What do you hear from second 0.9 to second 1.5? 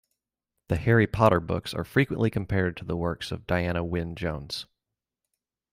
Potter"